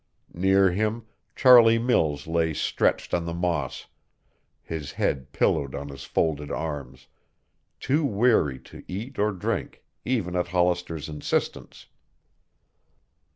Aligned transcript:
Near 0.33 0.71
him 0.71 1.05
Charlie 1.35 1.77
Mills 1.77 2.25
lay 2.25 2.55
stretched 2.55 3.13
on 3.13 3.25
the 3.25 3.35
moss, 3.35 3.85
his 4.63 4.93
head 4.93 5.31
pillowed 5.31 5.75
on 5.75 5.89
his 5.89 6.05
folded 6.05 6.49
arms, 6.49 7.05
too 7.79 8.03
weary 8.03 8.57
to 8.61 8.81
eat 8.87 9.19
or 9.19 9.31
drink, 9.31 9.83
even 10.03 10.35
at 10.35 10.47
Hollister's 10.47 11.07
insistence. 11.07 11.85